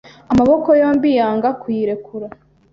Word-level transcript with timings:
amaboko 0.31 0.69
yombiyanga 0.81 1.49
kuyirekura 1.61 2.27